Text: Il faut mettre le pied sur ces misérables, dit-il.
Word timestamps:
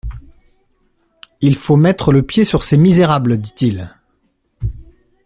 Il 1.41 1.55
faut 1.55 1.75
mettre 1.75 2.11
le 2.11 2.23
pied 2.23 2.43
sur 2.43 2.63
ces 2.63 2.75
misérables, 2.75 3.37
dit-il. 3.37 3.87